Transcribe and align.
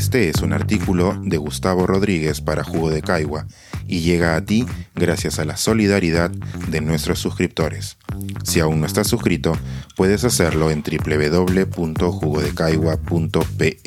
Este 0.00 0.30
es 0.30 0.40
un 0.40 0.54
artículo 0.54 1.20
de 1.22 1.36
Gustavo 1.36 1.86
Rodríguez 1.86 2.40
para 2.40 2.64
Jugo 2.64 2.88
de 2.88 3.02
Caigua 3.02 3.46
y 3.86 4.00
llega 4.00 4.34
a 4.34 4.42
ti 4.42 4.64
gracias 4.94 5.38
a 5.38 5.44
la 5.44 5.58
solidaridad 5.58 6.30
de 6.30 6.80
nuestros 6.80 7.18
suscriptores. 7.18 7.98
Si 8.42 8.60
aún 8.60 8.80
no 8.80 8.86
estás 8.86 9.08
suscrito, 9.08 9.58
puedes 9.96 10.24
hacerlo 10.24 10.70
en 10.70 10.82
www.jugodecaigua.pe. 10.82 13.80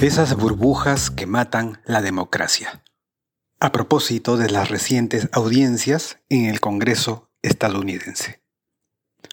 Esas 0.00 0.34
burbujas 0.34 1.10
que 1.10 1.26
matan 1.26 1.82
la 1.84 2.00
democracia. 2.00 2.82
A 3.60 3.70
propósito 3.70 4.38
de 4.38 4.48
las 4.48 4.70
recientes 4.70 5.28
audiencias 5.32 6.20
en 6.30 6.46
el 6.46 6.60
Congreso 6.60 7.28
estadounidense. 7.42 8.40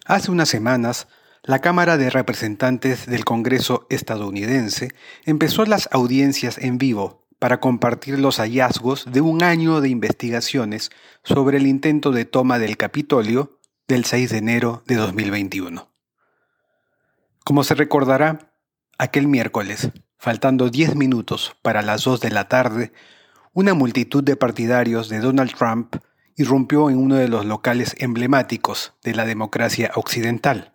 Hace 0.06 0.30
unas 0.30 0.50
semanas, 0.50 1.08
la 1.46 1.60
Cámara 1.60 1.98
de 1.98 2.10
Representantes 2.10 3.06
del 3.06 3.24
Congreso 3.24 3.86
estadounidense 3.92 4.90
empezó 5.26 5.64
las 5.66 5.88
audiencias 5.92 6.58
en 6.58 6.80
vivo 6.80 7.28
para 7.38 7.60
compartir 7.60 8.18
los 8.18 8.38
hallazgos 8.38 9.06
de 9.12 9.22
un 9.22 9.44
año 9.44 9.80
de 9.80 9.90
investigaciones 9.90 10.90
sobre 11.24 11.58
el 11.58 11.68
intento 11.68 12.12
de 12.12 12.26
toma 12.26 12.58
del 12.58 12.78
Capitolio 12.78 13.60
del 13.88 14.06
6 14.06 14.32
de 14.32 14.38
enero 14.38 14.84
de 14.88 14.96
2021. 14.96 15.88
Como 17.44 17.64
se 17.64 17.76
recordará, 17.76 18.52
aquel 18.98 19.28
miércoles, 19.28 19.92
faltando 20.18 20.72
10 20.72 20.96
minutos 20.96 21.56
para 21.62 21.84
las 21.84 22.06
2 22.06 22.22
de 22.22 22.32
la 22.32 22.48
tarde, 22.48 22.92
una 23.54 23.76
multitud 23.76 24.24
de 24.24 24.36
partidarios 24.36 25.10
de 25.10 25.20
Donald 25.20 25.54
Trump 25.54 25.98
irrumpió 26.36 26.90
en 26.90 26.98
uno 26.98 27.16
de 27.16 27.28
los 27.28 27.46
locales 27.46 27.96
emblemáticos 28.00 28.94
de 29.04 29.14
la 29.14 29.26
democracia 29.26 29.92
occidental 29.94 30.72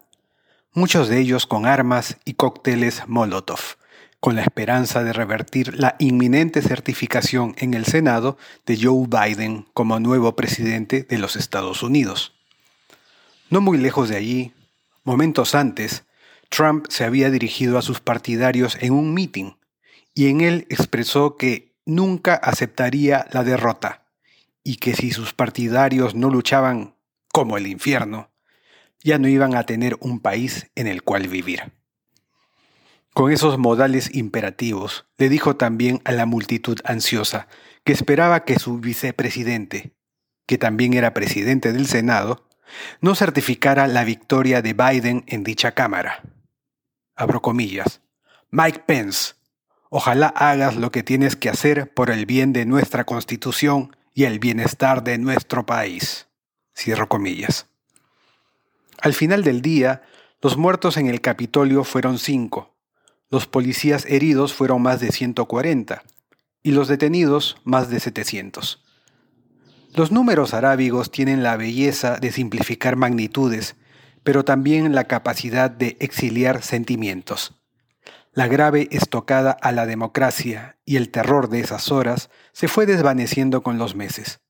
muchos 0.73 1.09
de 1.09 1.19
ellos 1.19 1.47
con 1.47 1.67
armas 1.67 2.17
y 2.25 2.35
cócteles 2.35 3.03
Molotov, 3.09 3.61
con 4.21 4.37
la 4.37 4.43
esperanza 4.43 5.03
de 5.03 5.13
revertir 5.13 5.75
la 5.79 5.97
inminente 5.99 6.63
certificación 6.63 7.55
en 7.59 7.75
el 7.75 7.87
Senado 7.87 8.39
de 8.67 8.79
Joe 8.81 9.07
Biden 9.09 9.67
como 9.75 9.99
nuevo 9.99 10.37
presidente 10.37 11.03
de 11.03 11.19
los 11.19 11.37
Estados 11.37 11.83
Unidos. 11.83 12.35
No 13.49 13.61
muy 13.61 13.79
lejos 13.79 14.09
de 14.09 14.17
allí, 14.17 14.53
momentos 15.03 15.55
antes, 15.55 16.05
Trump 16.51 16.87
se 16.89 17.05
había 17.05 17.31
dirigido 17.31 17.79
a 17.79 17.83
sus 17.83 18.01
partidarios 18.01 18.77
en 18.81 18.93
un 18.93 19.13
meeting 19.13 19.53
y 20.15 20.29
en 20.29 20.41
él 20.41 20.67
expresó 20.69 21.37
que 21.37 21.73
nunca 21.85 22.35
aceptaría 22.35 23.27
la 23.33 23.43
derrota 23.43 24.05
y 24.63 24.77
que 24.77 24.95
si 24.95 25.11
sus 25.11 25.33
partidarios 25.33 26.15
no 26.15 26.31
luchaban 26.31 26.95
como 27.33 27.57
el 27.57 27.67
infierno, 27.67 28.30
ya 29.03 29.19
no 29.19 29.29
iban 29.29 29.55
a 29.55 29.65
tener 29.65 29.97
un 30.01 30.21
país 30.21 30.71
en 30.75 30.87
el 30.87 31.03
cual 31.03 31.29
vivir. 31.29 31.73
Con 33.15 33.33
esos 33.33 33.59
modales 33.59 34.15
imperativos, 34.15 35.07
le 35.19 35.29
dijo 35.29 35.57
también 35.57 36.01
a 36.05 36.13
la 36.13 36.27
multitud 36.27 36.79
ansiosa 36.85 37.49
que 37.83 37.93
esperaba 37.93 38.45
que 38.45 38.59
su 38.59 38.79
vicepresidente, 38.79 39.95
que 40.47 40.59
también 40.59 40.95
era 40.95 41.13
presidente 41.13 41.73
del 41.73 41.87
Senado, 41.87 42.49
no 43.01 43.15
certificara 43.15 43.89
la 43.89 44.05
victoria 44.05 44.63
de 44.63 44.75
Biden 44.75 45.25
en 45.27 45.43
dicha 45.43 45.73
Cámara. 45.73 46.23
Abro 47.17 47.43
comillas. 47.43 48.01
Mike 48.51 48.85
Pence, 48.87 49.35
ojalá 49.89 50.29
hagas 50.29 50.77
lo 50.77 50.93
que 50.93 51.03
tienes 51.03 51.37
que 51.37 51.49
hacer 51.49 51.93
por 51.93 52.11
el 52.11 52.27
bien 52.27 52.53
de 52.53 52.65
nuestra 52.65 53.05
Constitución 53.05 53.97
y 54.15 54.25
el 54.25 54.39
bienestar 54.39 55.03
de 55.03 55.19
nuestro 55.19 55.67
país. 55.67 56.29
Cierro 56.77 57.09
comillas. 57.09 57.67
Al 59.01 59.15
final 59.15 59.43
del 59.43 59.63
día, 59.63 60.03
los 60.43 60.59
muertos 60.59 60.99
en 60.99 61.07
el 61.07 61.23
Capitolio 61.23 61.85
fueron 61.85 62.19
cinco, 62.19 62.77
los 63.31 63.47
policías 63.47 64.05
heridos 64.07 64.53
fueron 64.53 64.83
más 64.83 65.01
de 65.01 65.11
140 65.13 66.03
y 66.63 66.73
los 66.73 66.89
detenidos 66.89 67.57
más 67.65 67.89
de 67.89 68.01
700. 68.01 68.85
Los 69.95 70.13
números 70.13 70.53
arábigos 70.53 71.11
tienen 71.11 71.43
la 71.43 71.57
belleza 71.57 72.19
de 72.19 72.31
simplificar 72.31 72.97
magnitudes, 72.97 73.77
pero 74.23 74.45
también 74.45 74.95
la 74.95 75.05
capacidad 75.05 75.71
de 75.71 75.97
exiliar 76.01 76.63
sentimientos. 76.63 77.55
La 78.33 78.49
grave 78.49 78.89
estocada 78.91 79.53
a 79.53 79.73
la 79.73 79.87
democracia 79.87 80.79
y 80.85 80.97
el 80.97 81.11
terror 81.11 81.49
de 81.49 81.61
esas 81.61 81.91
horas 81.91 82.31
se 82.53 82.69
fue 82.69 82.85
desvaneciendo 82.85 83.63
con 83.63 83.79
los 83.79 83.95
meses 83.95 84.41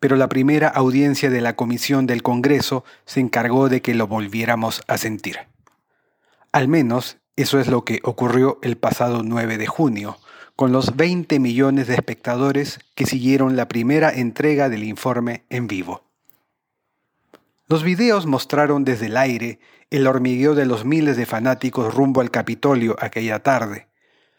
pero 0.00 0.16
la 0.16 0.28
primera 0.28 0.68
audiencia 0.68 1.30
de 1.30 1.40
la 1.40 1.56
Comisión 1.56 2.06
del 2.06 2.22
Congreso 2.22 2.84
se 3.04 3.20
encargó 3.20 3.68
de 3.68 3.82
que 3.82 3.94
lo 3.94 4.06
volviéramos 4.06 4.82
a 4.86 4.98
sentir. 4.98 5.38
Al 6.52 6.68
menos 6.68 7.18
eso 7.36 7.60
es 7.60 7.68
lo 7.68 7.84
que 7.84 8.00
ocurrió 8.02 8.58
el 8.62 8.76
pasado 8.76 9.22
9 9.22 9.58
de 9.58 9.66
junio, 9.66 10.18
con 10.56 10.72
los 10.72 10.96
20 10.96 11.38
millones 11.38 11.86
de 11.86 11.94
espectadores 11.94 12.80
que 12.94 13.04
siguieron 13.04 13.56
la 13.56 13.68
primera 13.68 14.10
entrega 14.10 14.70
del 14.70 14.84
informe 14.84 15.44
en 15.50 15.66
vivo. 15.66 16.02
Los 17.68 17.82
videos 17.82 18.26
mostraron 18.26 18.84
desde 18.84 19.06
el 19.06 19.16
aire 19.16 19.58
el 19.90 20.06
hormigueo 20.06 20.54
de 20.54 20.66
los 20.66 20.84
miles 20.84 21.16
de 21.16 21.26
fanáticos 21.26 21.94
rumbo 21.94 22.20
al 22.20 22.30
Capitolio 22.30 22.96
aquella 23.00 23.42
tarde, 23.42 23.88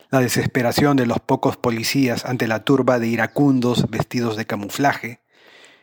la 0.10 0.20
desesperación 0.20 0.98
de 0.98 1.06
los 1.06 1.20
pocos 1.20 1.58
policías 1.58 2.26
ante 2.26 2.48
la 2.48 2.64
turba 2.64 3.00
de 3.00 3.08
iracundos 3.08 3.90
vestidos 3.90 4.38
de 4.38 4.46
camuflaje, 4.46 5.22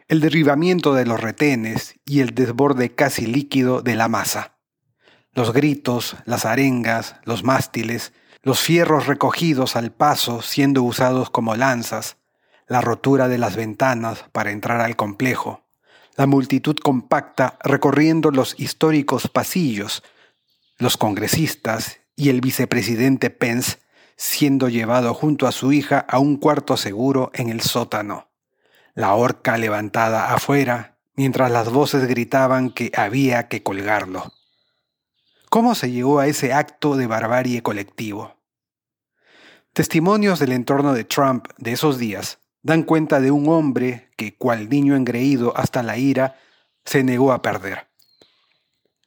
el 0.06 0.20
derribamiento 0.20 0.92
de 0.92 1.06
los 1.06 1.20
retenes 1.20 1.94
y 2.04 2.20
el 2.20 2.34
desborde 2.34 2.94
casi 2.94 3.26
líquido 3.26 3.80
de 3.80 3.94
la 3.94 4.08
masa. 4.08 4.58
Los 5.32 5.52
gritos, 5.52 6.16
las 6.26 6.44
arengas, 6.44 7.16
los 7.24 7.42
mástiles, 7.42 8.12
los 8.42 8.60
fierros 8.60 9.06
recogidos 9.06 9.76
al 9.76 9.92
paso 9.92 10.42
siendo 10.42 10.82
usados 10.82 11.30
como 11.30 11.56
lanzas, 11.56 12.18
la 12.68 12.82
rotura 12.82 13.28
de 13.28 13.38
las 13.38 13.56
ventanas 13.56 14.26
para 14.32 14.50
entrar 14.50 14.82
al 14.82 14.94
complejo, 14.94 15.64
la 16.16 16.26
multitud 16.26 16.76
compacta 16.76 17.58
recorriendo 17.62 18.30
los 18.30 18.60
históricos 18.60 19.28
pasillos, 19.28 20.02
los 20.78 20.98
congresistas 20.98 22.00
y 22.14 22.28
el 22.28 22.42
vicepresidente 22.42 23.30
Pence 23.30 23.78
siendo 24.16 24.68
llevado 24.68 25.14
junto 25.14 25.46
a 25.46 25.52
su 25.52 25.72
hija 25.72 25.98
a 25.98 26.18
un 26.18 26.36
cuarto 26.36 26.76
seguro 26.76 27.30
en 27.34 27.48
el 27.48 27.62
sótano 27.62 28.28
la 28.94 29.14
horca 29.14 29.58
levantada 29.58 30.32
afuera, 30.32 30.98
mientras 31.16 31.50
las 31.50 31.70
voces 31.70 32.06
gritaban 32.06 32.70
que 32.70 32.92
había 32.96 33.48
que 33.48 33.62
colgarlo. 33.62 34.32
¿Cómo 35.50 35.74
se 35.74 35.90
llegó 35.90 36.20
a 36.20 36.26
ese 36.26 36.52
acto 36.52 36.96
de 36.96 37.06
barbarie 37.06 37.62
colectivo? 37.62 38.36
Testimonios 39.72 40.38
del 40.38 40.52
entorno 40.52 40.94
de 40.94 41.04
Trump 41.04 41.48
de 41.58 41.72
esos 41.72 41.98
días 41.98 42.38
dan 42.62 42.82
cuenta 42.82 43.20
de 43.20 43.30
un 43.30 43.48
hombre 43.48 44.10
que, 44.16 44.34
cual 44.36 44.68
niño 44.68 44.96
engreído 44.96 45.56
hasta 45.56 45.82
la 45.82 45.98
ira, 45.98 46.36
se 46.84 47.02
negó 47.02 47.32
a 47.32 47.42
perder. 47.42 47.88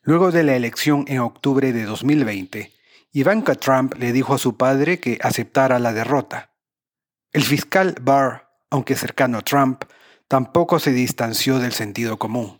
Luego 0.01 0.31
de 0.31 0.43
la 0.43 0.55
elección 0.55 1.05
en 1.07 1.19
octubre 1.19 1.73
de 1.73 1.83
2020, 1.83 2.73
Ivanka 3.13 3.55
Trump 3.55 3.95
le 3.97 4.11
dijo 4.11 4.33
a 4.33 4.37
su 4.37 4.57
padre 4.57 4.99
que 4.99 5.19
aceptara 5.21 5.79
la 5.79 5.91
derrota. 5.91 6.51
El 7.31 7.43
fiscal 7.43 7.95
Barr 8.01 8.46
aunque 8.69 8.95
cercano 8.95 9.37
a 9.37 9.41
Trump, 9.41 9.83
tampoco 10.27 10.79
se 10.79 10.91
distanció 10.91 11.59
del 11.59 11.71
sentido 11.71 12.17
común. 12.17 12.59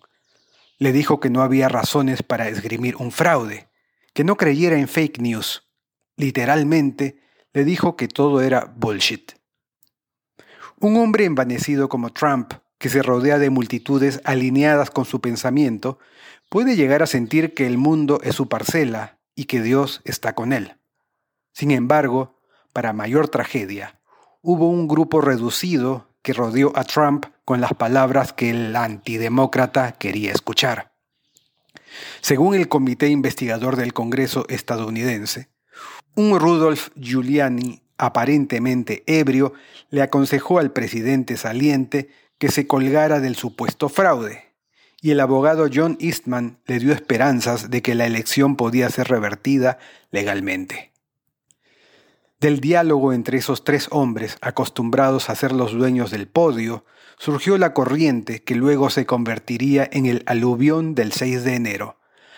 Le 0.78 0.92
dijo 0.92 1.20
que 1.20 1.30
no 1.30 1.42
había 1.42 1.70
razones 1.70 2.24
para 2.24 2.48
esgrimir 2.50 2.96
un 2.98 3.12
fraude, 3.12 3.68
que 4.14 4.24
no 4.24 4.36
creyera 4.36 4.78
en 4.78 4.88
fake 4.88 5.20
news. 5.20 5.68
Literalmente, 6.16 7.20
le 7.54 7.64
dijo 7.64 7.96
que 7.96 8.08
todo 8.08 8.42
era 8.42 8.74
bullshit. 8.76 9.34
Un 10.80 10.98
hombre 10.98 11.26
envanecido 11.26 11.90
como 11.90 12.14
Trump, 12.14 12.54
que 12.78 12.90
se 12.90 13.02
rodea 13.02 13.40
de 13.40 13.50
multitudes 13.50 14.22
alineadas 14.24 14.92
con 14.92 15.06
su 15.06 15.22
pensamiento, 15.22 15.98
puede 16.50 16.76
llegar 16.76 17.02
a 17.02 17.08
sentir 17.08 17.54
que 17.54 17.66
el 17.66 17.78
mundo 17.78 18.20
es 18.24 18.36
su 18.36 18.48
parcela 18.48 19.18
y 19.36 19.46
que 19.46 19.62
Dios 19.62 20.02
está 20.06 20.36
con 20.36 20.54
él. 20.54 20.78
Sin 21.52 21.72
embargo, 21.72 22.40
para 22.74 22.94
mayor 22.94 23.28
tragedia, 23.30 24.00
hubo 24.42 24.70
un 24.70 24.88
grupo 24.88 25.22
reducido 25.22 26.07
que 26.28 26.34
rodeó 26.34 26.74
a 26.76 26.84
Trump 26.84 27.26
con 27.46 27.62
las 27.62 27.74
palabras 27.74 28.34
que 28.34 28.50
el 28.50 28.76
antidemócrata 28.76 29.94
quería 29.94 30.34
escuchar. 30.34 30.92
Según 32.20 32.54
el 32.54 32.68
Comité 32.68 33.08
Investigador 33.08 33.78
del 33.78 33.94
Congreso 33.94 34.46
estadounidense, 34.50 35.48
un 36.16 36.38
Rudolf 36.38 36.90
Giuliani 36.98 37.82
aparentemente 37.98 39.06
ebrio 39.08 39.54
le 39.90 40.02
aconsejó 40.02 40.60
al 40.60 40.74
presidente 40.74 41.38
saliente 41.38 42.10
que 42.40 42.52
se 42.52 42.68
colgara 42.68 43.22
del 43.22 43.38
supuesto 43.38 43.88
fraude, 43.88 44.54
y 45.02 45.12
el 45.12 45.22
abogado 45.22 45.70
John 45.74 45.96
Eastman 46.02 46.60
le 46.66 46.80
dio 46.80 46.92
esperanzas 46.92 47.70
de 47.70 47.82
que 47.82 47.96
la 47.96 48.06
elección 48.06 48.58
podía 48.58 48.90
ser 48.90 49.08
revertida 49.08 49.80
legalmente. 50.12 50.92
Del 52.40 52.60
diálogo 52.60 53.14
entre 53.14 53.40
esos 53.40 53.64
tres 53.64 53.88
hombres 53.90 54.38
acostumbrados 54.42 55.32
a 55.32 55.36
ser 55.36 55.52
los 55.52 55.74
dueños 55.74 56.12
del 56.12 56.28
podio, 56.28 56.86
surgió 57.18 57.58
la 57.58 57.74
corriente 57.74 58.44
que 58.44 58.54
luego 58.54 58.92
se 58.92 59.08
convertiría 59.08 59.90
en 59.92 60.06
el 60.06 60.22
aluvión 60.28 60.94
del 60.94 61.14
6 61.14 61.44
de 61.44 61.56
enero, 61.56 61.98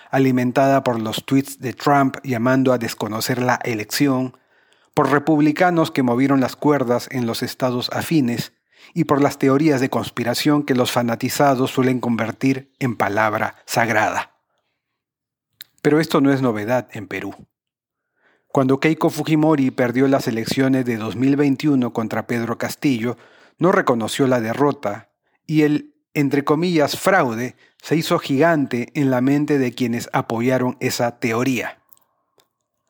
alimentada 0.10 0.84
por 0.86 1.01
los 1.01 1.25
tweets 1.25 1.60
de 1.60 1.74
Trump 1.74 2.16
llamando 2.24 2.72
a 2.72 2.78
desconocer 2.78 3.42
la 3.42 3.60
elección, 3.66 4.38
por 4.94 5.12
republicanos 5.12 5.92
que 5.92 6.02
movieron 6.02 6.40
las 6.40 6.56
cuerdas 6.56 7.10
en 7.12 7.25
los 7.25 7.44
estados 7.44 7.90
afines 7.92 8.54
y 8.94 9.04
por 9.04 9.22
las 9.22 9.38
teorías 9.38 9.81
de 9.81 9.90
conspiración 9.90 10.63
que 10.63 10.75
los 10.75 10.92
fanatizados 10.92 11.72
suelen 11.72 12.00
convertir 12.00 12.74
en 12.80 12.95
palabra 12.95 13.56
sagrada. 13.66 14.38
Pero 15.81 16.00
esto 16.00 16.22
no 16.22 16.31
es 16.31 16.42
novedad 16.42 16.88
en 16.94 17.07
Perú. 17.07 17.36
Cuando 18.51 18.80
Keiko 18.80 19.12
Fujimori 19.12 19.69
perdió 19.69 20.07
las 20.07 20.28
elecciones 20.28 20.84
de 20.84 20.98
2021 20.98 21.94
contra 21.94 22.25
Pedro 22.25 22.57
Castillo, 22.57 23.16
no 23.60 23.72
reconoció 23.72 24.25
la 24.25 24.42
derrota 24.42 25.12
y 25.46 25.62
el, 25.62 25.94
entre 26.16 26.44
comillas, 26.44 26.98
fraude 26.98 27.56
se 27.80 27.96
hizo 27.96 28.18
gigante 28.18 28.90
en 28.96 29.12
la 29.12 29.22
mente 29.22 29.60
de 29.60 29.74
quienes 29.74 30.10
apoyaron 30.13 30.78
esa 30.80 31.19
teoría. 31.19 31.84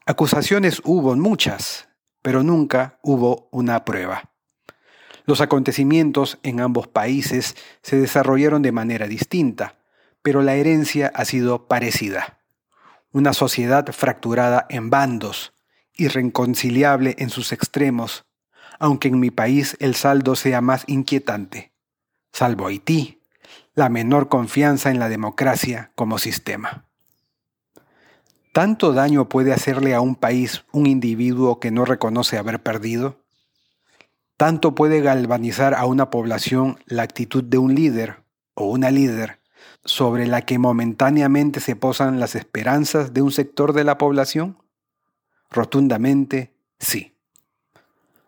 Acusaciones 0.05 0.81
hubo 0.85 1.13
muchas, 1.17 1.89
pero 2.21 2.41
nunca 2.41 2.97
hubo 3.03 3.49
una 3.51 3.83
prueba. 3.83 4.31
Los 5.25 5.41
acontecimientos 5.41 6.39
en 6.41 6.61
ambos 6.61 6.87
países 6.87 7.57
se 7.81 7.97
desarrollaron 7.97 8.61
de 8.61 8.71
manera 8.71 9.07
distinta, 9.07 9.77
pero 10.21 10.41
la 10.41 10.55
herencia 10.55 11.11
ha 11.13 11.25
sido 11.25 11.67
parecida 11.67 12.38
una 13.11 13.33
sociedad 13.33 13.87
fracturada 13.91 14.65
en 14.69 14.89
bandos, 14.89 15.53
irreconciliable 15.95 17.15
en 17.19 17.29
sus 17.29 17.51
extremos, 17.51 18.25
aunque 18.79 19.07
en 19.07 19.19
mi 19.19 19.31
país 19.31 19.75
el 19.79 19.95
saldo 19.95 20.35
sea 20.35 20.61
más 20.61 20.83
inquietante, 20.87 21.73
salvo 22.31 22.67
Haití, 22.67 23.21
la 23.73 23.89
menor 23.89 24.29
confianza 24.29 24.91
en 24.91 24.99
la 24.99 25.09
democracia 25.09 25.91
como 25.95 26.19
sistema. 26.19 26.85
¿Tanto 28.53 28.93
daño 28.93 29.29
puede 29.29 29.53
hacerle 29.53 29.93
a 29.93 30.01
un 30.01 30.15
país 30.15 30.65
un 30.71 30.85
individuo 30.85 31.59
que 31.59 31.71
no 31.71 31.85
reconoce 31.85 32.37
haber 32.37 32.61
perdido? 32.61 33.23
¿Tanto 34.37 34.75
puede 34.75 35.01
galvanizar 35.01 35.73
a 35.73 35.85
una 35.85 36.09
población 36.09 36.79
la 36.85 37.03
actitud 37.03 37.43
de 37.43 37.57
un 37.57 37.75
líder 37.75 38.23
o 38.53 38.65
una 38.65 38.91
líder 38.91 39.38
sobre 39.85 40.27
la 40.27 40.41
que 40.41 40.59
momentáneamente 40.59 41.59
se 41.59 41.75
posan 41.75 42.19
las 42.19 42.35
esperanzas 42.35 43.13
de 43.13 43.21
un 43.21 43.31
sector 43.31 43.73
de 43.73 43.83
la 43.83 43.97
población? 43.97 44.57
Rotundamente 45.49 46.53
sí. 46.79 47.15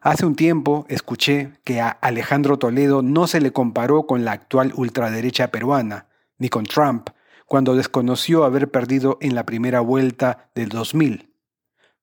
Hace 0.02 0.26
un 0.26 0.36
tiempo 0.36 0.86
escuché 0.90 1.54
que 1.64 1.80
a 1.80 1.90
Alejandro 1.90 2.58
Toledo 2.58 3.04
no 3.04 3.28
se 3.28 3.40
le 3.40 3.54
comparó 3.54 4.08
con 4.08 4.26
la 4.26 4.32
actual 4.32 4.74
ultraderecha 4.76 5.52
peruana, 5.52 6.08
ni 6.40 6.50
con 6.50 6.66
Trump, 6.66 7.10
cuando 7.46 7.76
desconoció 7.76 8.44
haber 8.44 8.72
perdido 8.72 9.20
en 9.22 9.36
la 9.36 9.46
primera 9.46 9.80
vuelta 9.82 10.50
del 10.56 10.70
2000. 10.70 11.32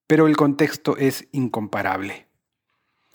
Pero 0.06 0.28
el 0.28 0.36
contexto 0.36 0.96
es 0.96 1.26
incomparable. 1.32 2.28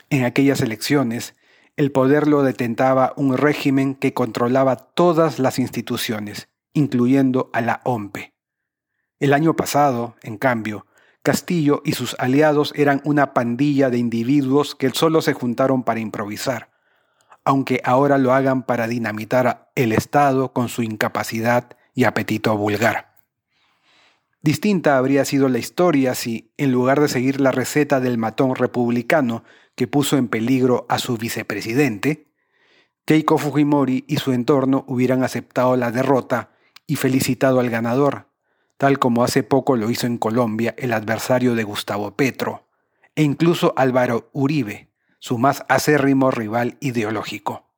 En 0.09 0.25
aquellas 0.25 0.59
elecciones, 0.59 1.35
el 1.75 1.91
poder 1.91 2.27
lo 2.27 2.43
detentaba 2.43 3.13
un 3.15 3.35
régimen 3.37 3.95
que 3.95 4.13
controlaba 4.13 4.75
todas 4.75 5.39
las 5.39 5.57
instituciones, 5.57 6.49
incluyendo 6.73 7.49
a 7.53 7.61
la 7.61 7.81
OMPE. 7.83 8.33
El 9.19 9.33
año 9.33 9.55
pasado, 9.55 10.15
en 10.21 10.37
cambio, 10.37 10.85
Castillo 11.23 11.81
y 11.85 11.93
sus 11.93 12.15
aliados 12.19 12.73
eran 12.75 13.01
una 13.05 13.33
pandilla 13.33 13.89
de 13.89 13.97
individuos 13.97 14.75
que 14.75 14.89
solo 14.89 15.21
se 15.21 15.33
juntaron 15.33 15.83
para 15.83 16.01
improvisar, 16.01 16.69
aunque 17.45 17.81
ahora 17.85 18.17
lo 18.17 18.33
hagan 18.33 18.63
para 18.63 18.87
dinamitar 18.87 19.71
el 19.75 19.93
Estado 19.93 20.51
con 20.53 20.69
su 20.69 20.83
incapacidad 20.83 21.77
y 21.95 22.03
apetito 22.03 22.55
vulgar. 22.57 23.13
Distinta 24.41 24.97
habría 24.97 25.23
sido 25.23 25.47
la 25.47 25.59
historia 25.59 26.15
si, 26.15 26.51
en 26.57 26.73
lugar 26.73 26.99
de 26.99 27.07
seguir 27.07 27.39
la 27.39 27.51
receta 27.51 28.01
del 28.01 28.17
matón 28.17 28.55
republicano 28.55 29.45
que 29.75 29.87
puso 29.87 30.17
en 30.17 30.27
peligro 30.27 30.85
a 30.89 30.99
su 30.99 31.17
vicepresidente, 31.17 32.27
Keiko 33.05 33.37
Fujimori 33.37 34.05
y 34.07 34.17
su 34.17 34.31
entorno 34.31 34.85
hubieran 34.87 35.23
aceptado 35.23 35.75
la 35.75 35.91
derrota 35.91 36.51
y 36.87 36.95
felicitado 36.95 37.59
al 37.59 37.69
ganador, 37.69 38.29
tal 38.77 38.99
como 38.99 39.23
hace 39.23 39.43
poco 39.43 39.75
lo 39.75 39.89
hizo 39.89 40.07
en 40.07 40.17
Colombia 40.17 40.73
el 40.77 40.93
adversario 40.93 41.55
de 41.55 41.63
Gustavo 41.63 42.15
Petro, 42.15 42.67
e 43.15 43.23
incluso 43.23 43.73
Álvaro 43.75 44.29
Uribe, 44.33 44.89
su 45.19 45.37
más 45.37 45.63
acérrimo 45.69 46.31
rival 46.31 46.77
ideológico. 46.79 47.69